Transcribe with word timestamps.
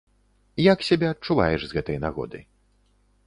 Як 0.73 0.79
сябе 0.87 1.07
адчуваеш 1.11 1.61
з 1.67 1.71
гэтай 1.79 2.01
нагоды? 2.05 2.39